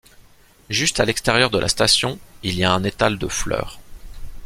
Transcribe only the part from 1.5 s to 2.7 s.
de la station il y